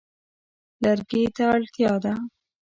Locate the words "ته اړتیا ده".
1.35-2.13